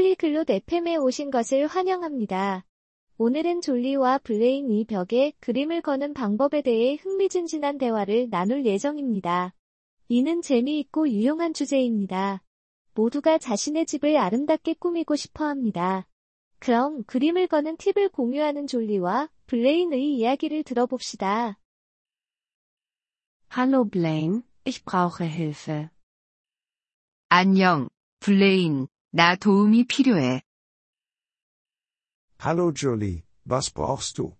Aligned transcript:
폴리글롯 0.00 0.48
FM에 0.48 0.96
오신 0.96 1.30
것을 1.30 1.66
환영합니다. 1.66 2.64
오늘은 3.18 3.60
졸리와 3.60 4.16
블레인 4.20 4.70
이 4.70 4.86
벽에 4.86 5.34
그림을 5.40 5.82
거는 5.82 6.14
방법에 6.14 6.62
대해 6.62 6.94
흥미진진한 6.94 7.76
대화를 7.76 8.30
나눌 8.30 8.64
예정입니다. 8.64 9.54
이는 10.08 10.40
재미있고 10.40 11.10
유용한 11.10 11.52
주제입니다. 11.52 12.42
모두가 12.94 13.36
자신의 13.36 13.84
집을 13.84 14.16
아름답게 14.16 14.76
꾸미고 14.78 15.16
싶어 15.16 15.44
합니다. 15.44 16.08
그럼 16.60 17.04
그림을 17.04 17.46
거는 17.46 17.76
팁을 17.76 18.08
공유하는 18.08 18.66
졸리와 18.66 19.28
블레인의 19.48 20.14
이야기를 20.14 20.62
들어봅시다. 20.62 21.58
Hallo 23.54 23.84
Blaine, 23.84 24.44
ich 24.66 24.82
brauche 24.82 25.26
Hilfe. 25.26 25.88
안녕, 27.28 27.90
블레인. 28.20 28.88
나 29.11 29.35
도움이 29.35 29.85
필요해. 29.87 30.41
Hallo 32.39 32.71
Jolie, 32.73 33.23
was 33.49 33.71
brauchst 33.73 34.15
du? 34.17 34.35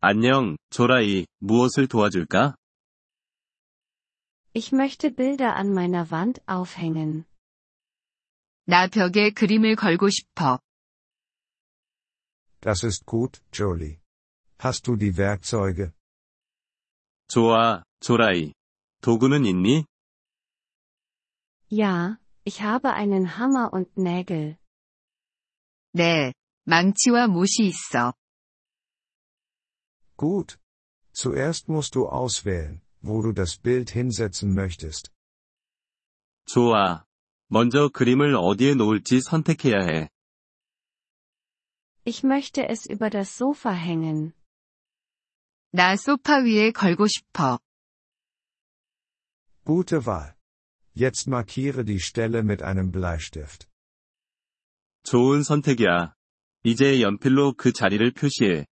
안녕, 0.00 0.56
조라이. 0.70 1.26
무엇을 1.40 1.88
도와줄까? 1.88 2.56
Ich 4.54 4.72
möchte 4.72 5.10
Bilder 5.10 5.56
an 5.56 5.72
meiner 5.72 6.10
Wand 6.10 6.40
aufhängen. 6.46 7.24
나 8.66 8.86
벽에 8.88 9.30
그림을 9.30 9.76
걸고 9.76 10.08
싶어. 10.10 10.58
Das 12.60 12.82
ist 12.84 13.04
gut, 13.04 13.42
Jolie. 13.52 13.98
Hast 14.58 14.86
du 14.86 14.96
die 14.96 15.16
Werkzeuge? 15.18 15.92
좋아, 17.28 17.82
조라이. 18.00 18.52
도구는 19.02 19.44
있니? 19.44 19.84
Ja, 21.70 22.18
ich 22.48 22.62
habe 22.62 22.92
einen 22.92 23.38
Hammer 23.38 23.72
und 23.72 23.96
Nägel. 23.96 24.56
네, 25.92 26.32
망치와 26.66 27.28
못이 27.28 27.66
있어. 27.68 28.14
Gut. 30.16 30.58
Zuerst 31.12 31.68
musst 31.68 31.94
du 31.94 32.08
auswählen, 32.08 32.82
wo 33.00 33.22
du 33.22 33.32
das 33.32 33.56
Bild 33.56 33.90
hinsetzen 33.90 34.52
möchtest. 34.54 35.10
좋아. 36.46 37.04
먼저 37.48 37.88
그림을 37.88 38.34
어디에 38.36 38.74
놓을지 38.74 39.20
선택해야 39.20 39.78
해. 39.80 40.08
Ich 42.04 42.22
möchte 42.22 42.68
es 42.68 42.86
über 42.86 43.08
das 43.10 43.36
Sofa 43.36 43.70
hängen. 43.70 44.32
나 45.72 45.96
소파 45.96 46.38
위에 46.38 46.70
걸고 46.72 47.06
싶어. 47.06 47.58
Gute 49.64 50.04
Wahl. 50.06 50.34
Jetzt 50.96 51.26
markiere 51.26 51.84
die 51.84 52.00
Stelle 52.00 52.42
mit 52.42 52.62
einem 52.62 52.90
Bleistift. 52.92 53.68
좋은 55.02 55.42
선택이야. 55.42 56.14
이제 56.62 57.02
연필로 57.02 57.54
그 57.54 57.72
자리를 57.72 58.12
표시해. 58.12 58.66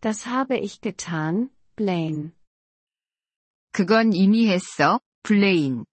Das 0.00 0.26
habe 0.26 0.58
ich 0.58 0.80
getan, 0.80 1.50
Blaine. 1.74 2.32
그건 3.72 4.12
이미 4.12 4.48
했어, 4.48 5.00
블레인. 5.22 5.84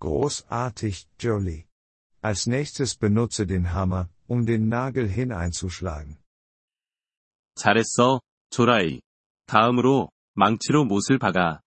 Großartig, 0.00 1.06
Jolie. 1.18 1.66
Als 2.22 2.46
nächstes 2.46 2.96
benutze 2.96 3.46
den 3.46 3.72
Hammer, 3.72 4.08
um 4.26 4.46
den 4.46 4.68
Nagel 4.68 5.08
hineinzuschlagen. 5.08 6.18
잘했어, 7.54 8.20
조라이. 8.50 9.00
다음으로, 9.46 10.10
망치로 10.34 10.84
못을 10.84 11.18
박아. 11.18 11.60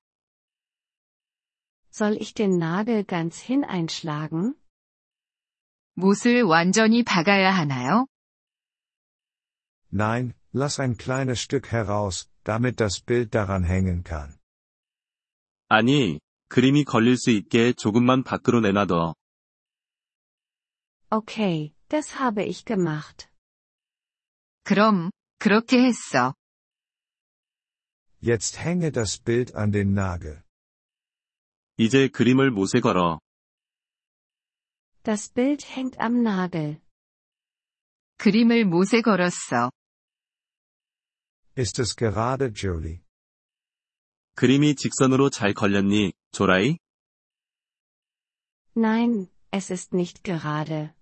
Soll 1.95 2.17
ich 2.21 2.33
den 2.33 2.57
Nagel 2.57 3.03
ganz 3.03 3.39
hineinschlagen? 3.39 4.55
못을 5.95 6.43
완전히 6.43 7.03
박아야 7.03 7.51
하나요? 7.51 8.07
Nein, 9.91 10.33
lass 10.53 10.79
ein 10.79 10.97
kleines 10.97 11.41
Stück 11.41 11.71
heraus, 11.71 12.29
damit 12.43 12.79
das 12.79 13.01
Bild 13.01 13.35
daran 13.35 13.63
hängen 13.63 14.03
kann. 14.03 14.37
아니, 15.67 16.19
그림이 16.47 16.85
걸릴 16.85 17.17
수 17.17 17.29
있게 17.29 17.73
조금만 17.73 18.23
밖으로 18.23 18.61
내놔둬. 18.61 19.15
Okay, 21.09 21.73
das 21.89 22.15
habe 22.19 22.45
ich 22.45 22.63
gemacht. 22.65 23.27
그럼, 24.63 25.11
그렇게 25.39 25.83
했어. 25.83 26.33
Jetzt 28.21 28.59
hänge 28.59 28.91
das 28.91 29.17
Bild 29.17 29.55
an 29.55 29.71
den 29.71 29.93
Nagel. 29.93 30.43
이제 31.77 32.07
그림을 32.07 32.51
못에 32.51 32.79
걸어. 32.79 33.19
Das 35.03 35.29
Bild 35.33 35.65
hängt 35.65 35.99
am 35.99 36.21
Nagel. 36.21 36.79
그림을 38.17 38.65
못에 38.65 39.01
걸었어. 39.01 39.71
Ist 41.57 41.81
es 41.81 41.95
gerade, 41.95 42.53
Jolie? 42.53 43.01
그림이 44.35 44.75
직선으로 44.75 45.29
잘 45.29 45.53
걸렸니, 45.53 46.13
조라이? 46.31 46.77
Nein, 48.75 49.27
es 49.51 49.71
ist 49.71 49.93
nicht 49.93 50.23
gerade. 50.23 50.93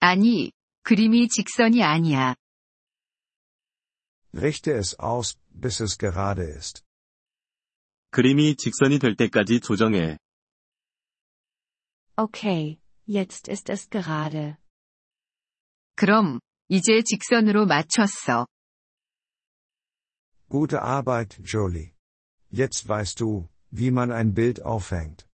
아니, 0.00 0.52
그림이 0.84 1.28
직선이 1.28 1.82
아니야. 1.82 2.36
Richte 4.32 4.72
es 4.72 4.94
aus, 5.00 5.36
bis 5.50 5.80
es 5.80 5.98
gerade 5.98 6.44
ist. 6.44 6.84
그림이 8.12 8.56
직선이 8.56 8.98
될 8.98 9.16
때까지 9.16 9.60
조정해. 9.60 10.18
Okay, 12.16 12.78
jetzt 13.08 13.50
ist 13.50 13.70
es 13.70 13.88
gerade. 13.88 14.56
그럼, 15.94 16.40
이제 16.68 17.02
직선으로 17.02 17.66
맞췄어. 17.66 18.46
Gute 20.48 20.80
Arbeit, 20.80 21.40
Jolie. 21.44 21.92
Jetzt 22.50 22.88
weißt 22.88 23.20
du, 23.20 23.48
wie 23.70 23.90
man 23.90 24.10
ein 24.10 24.34
Bild 24.34 24.62
aufhängt. 24.62 25.26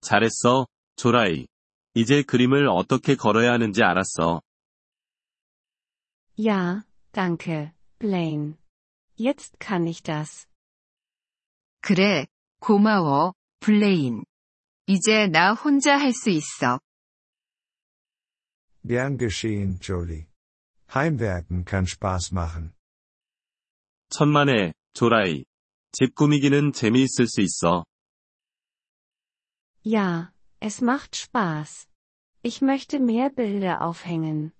잘했어, 0.00 0.66
조라이. 0.96 1.46
이제 1.94 2.22
그림을 2.22 2.68
어떻게 2.68 3.16
걸어야 3.16 3.52
하는지 3.52 3.82
알았어. 3.82 4.40
Ja, 6.38 6.84
danke, 7.12 7.72
Blaine. 7.98 8.56
Jetzt 9.18 9.58
kann 9.58 9.86
ich 9.86 10.02
das. 10.02 10.46
그래, 11.84 12.26
고마워, 12.60 13.34
블레인. 13.60 14.24
이제 14.86 15.26
나 15.28 15.54
혼자 15.54 15.96
할 15.98 16.12
수 16.12 16.30
있어. 16.30 16.80
Gern 18.86 19.18
geschehen, 19.18 19.78
Jolie. 19.80 20.26
Heimwerken 20.94 21.64
kann 21.64 21.84
Spaß 21.86 22.32
machen. 22.34 22.72
천만에, 24.10 24.72
조라이. 24.94 25.44
집 25.92 26.14
꾸미기는 26.14 26.72
재미있을 26.72 27.26
수 27.26 27.40
있어. 27.40 27.84
Ja, 29.84 30.32
es 30.60 30.82
macht 30.82 31.14
Spaß. 31.16 31.86
Ich 32.42 32.60
möchte 32.62 32.98
mehr 32.98 33.30
Bilder 33.30 33.82
aufhängen. 33.82 34.52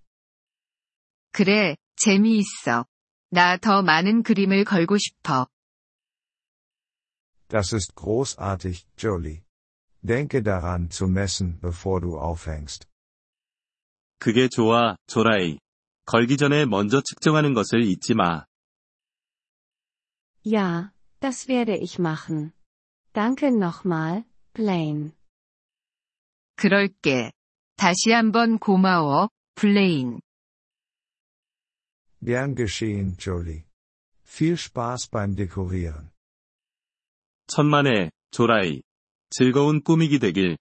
그래, 1.32 1.76
재미있어. 1.96 2.86
나 3.30 3.56
더 3.58 3.82
많은 3.82 4.22
그림을 4.22 4.64
걸고 4.64 4.98
싶어. 4.98 5.46
Das 7.48 7.72
ist 7.72 7.94
großartig, 7.94 8.86
Jolie. 8.96 9.42
Denke 10.02 10.42
daran 10.42 10.90
zu 10.90 11.06
messen, 11.06 11.58
bevor 11.60 12.00
du 12.00 12.18
aufhängst. 12.18 12.86
그게 14.18 14.48
좋아, 14.48 14.96
조라이. 15.06 15.58
걸기 16.06 16.36
전에 16.36 16.66
먼저 16.66 17.00
측정하는 17.00 17.54
것을 17.54 17.82
잊지 17.82 18.14
마. 18.14 18.44
Ja, 20.44 20.92
das 21.20 21.48
werde 21.48 21.76
ich 21.76 21.98
machen. 21.98 22.52
Danke 23.12 23.48
nochmal, 23.48 24.24
Blaine. 24.54 25.12
그럴게. 26.56 27.32
다시 27.76 28.12
한번 28.12 28.58
고마워, 28.58 29.30
블레인. 29.54 30.20
Gern 32.22 32.54
geschehen, 32.54 33.16
Jolie. 33.18 33.64
Viel 34.24 34.56
Spaß 34.56 35.08
beim 35.08 35.34
Dekorieren. 35.34 36.10
천만에, 37.46 38.10
조라이. 38.30 38.82
즐거운 39.30 39.82
꾸미기 39.82 40.18
되길. 40.18 40.56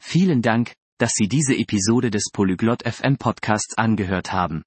Vielen 0.00 0.40
Dank, 0.42 0.74
dass 0.98 1.12
Sie 1.14 1.28
diese 1.28 1.54
Episode 1.54 2.10
des 2.10 2.30
Polyglot 2.32 2.82
FM 2.84 3.16
Podcasts 3.16 3.76
angehört 3.76 4.32
haben. 4.32 4.62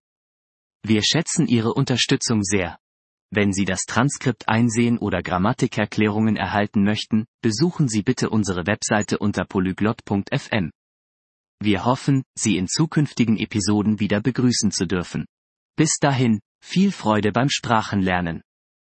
Wir 0.84 1.04
schätzen 1.04 1.48
Ihre 1.48 1.74
Unterstützung 1.74 2.44
sehr. 2.44 2.78
Wenn 3.32 3.54
Sie 3.54 3.66
das 3.66 3.82
Transkript 3.82 4.48
einsehen 4.48 4.98
oder 4.98 5.22
Grammatikerklärungen 5.22 6.36
erhalten 6.36 6.84
möchten, 6.84 7.26
besuchen 7.42 7.88
Sie 7.88 8.02
bitte 8.02 8.30
unsere 8.30 8.66
Webseite 8.66 9.20
unter 9.20 9.46
polyglot.fm. 9.46 10.72
Wir 11.62 11.86
hoffen, 11.86 12.24
Sie 12.36 12.58
in 12.58 12.68
zukünftigen 12.68 13.38
Episoden 13.38 14.00
wieder 14.00 14.22
begrüßen 14.22 14.72
zu 14.72 14.88
dürfen. 14.88 15.26
Bis 15.76 15.98
dahin, 16.00 16.40
viel 16.62 16.92
Freude 16.92 17.32
beim 17.32 17.50
Sprachenlernen. 17.50 18.42